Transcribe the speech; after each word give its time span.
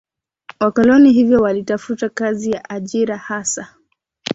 wakoloni 0.59 1.11
hivyo 1.13 1.39
walitafuta 1.41 2.09
kazi 2.09 2.51
ya 2.51 2.69
ajira 2.69 3.17
Hasa 3.17 3.75